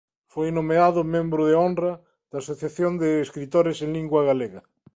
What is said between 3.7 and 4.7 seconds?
en Lingua Galega.